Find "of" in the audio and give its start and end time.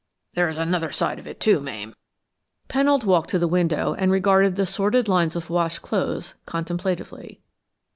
1.19-1.27, 5.35-5.51